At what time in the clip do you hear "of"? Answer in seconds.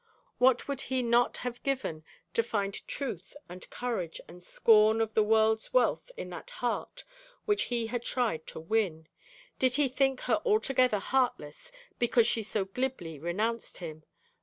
4.99-5.13